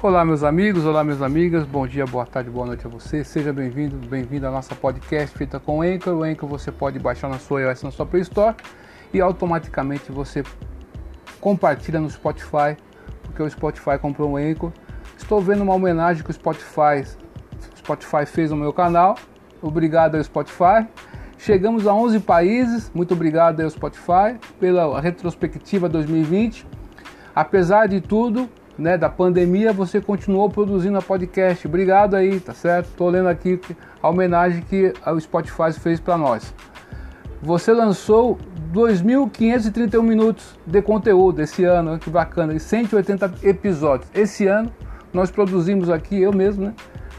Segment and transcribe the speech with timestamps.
[0.00, 3.24] Olá, meus amigos, olá, minhas amigas, bom dia, boa tarde, boa noite a você.
[3.24, 6.14] Seja bem-vindo, bem-vindo à nossa podcast feita com Anchor.
[6.14, 8.54] O Anchor você pode baixar na sua iOS, na sua Play Store
[9.12, 10.44] e automaticamente você
[11.40, 12.76] compartilha no Spotify,
[13.24, 14.70] porque o Spotify comprou o Anchor.
[15.16, 17.04] Estou vendo uma homenagem que o Spotify,
[17.76, 19.18] Spotify fez no meu canal.
[19.60, 20.86] Obrigado ao Spotify.
[21.38, 22.88] Chegamos a 11 países.
[22.94, 26.64] Muito obrigado ao Spotify pela retrospectiva 2020.
[27.34, 31.66] Apesar de tudo, né, da pandemia, você continuou produzindo a podcast.
[31.66, 32.88] Obrigado aí, tá certo?
[32.96, 33.60] Tô lendo aqui
[34.00, 36.54] a homenagem que o Spotify fez para nós.
[37.42, 38.38] Você lançou
[38.72, 44.08] 2.531 minutos de conteúdo esse ano, que bacana, e 180 episódios.
[44.14, 44.72] Esse ano
[45.12, 46.74] nós produzimos aqui, eu mesmo, né,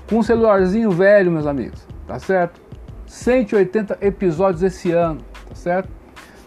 [0.10, 2.62] com um celularzinho velho, meus amigos, tá certo?
[3.05, 5.98] 180 episódios esse ano, tá certo?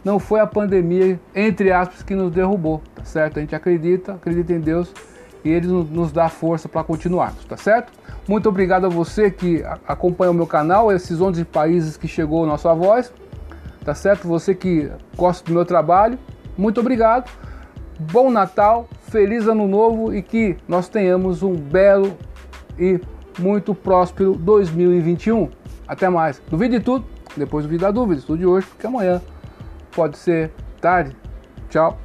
[0.05, 3.39] Não foi a pandemia, entre aspas, que nos derrubou, tá certo?
[3.39, 4.93] A gente acredita, acredita em Deus
[5.45, 7.93] e Ele nos dá força para continuarmos, tá certo?
[8.29, 12.47] Muito obrigado a você que acompanha o meu canal, esses 11 países que chegou a
[12.47, 13.13] nossa voz,
[13.85, 14.27] tá certo?
[14.29, 16.19] Você que gosta do meu trabalho,
[16.57, 17.31] muito obrigado.
[17.99, 22.17] Bom Natal, feliz Ano Novo e que nós tenhamos um belo
[22.79, 23.01] e
[23.39, 25.49] muito próspero 2021.
[25.87, 26.41] Até mais.
[26.49, 27.05] Duvide de tudo,
[27.37, 28.21] depois duvide da dúvida.
[28.21, 29.21] Estude hoje, porque amanhã
[29.93, 31.17] pode ser tarde.
[31.71, 31.99] Tchau.